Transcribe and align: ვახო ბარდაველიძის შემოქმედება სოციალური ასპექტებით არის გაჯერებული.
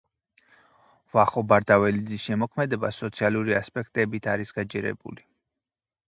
ვახო 1.17 1.43
ბარდაველიძის 1.51 2.23
შემოქმედება 2.31 2.91
სოციალური 3.01 3.57
ასპექტებით 3.61 4.33
არის 4.35 4.57
გაჯერებული. 4.61 5.29